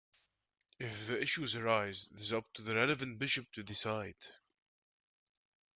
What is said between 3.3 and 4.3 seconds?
to decide.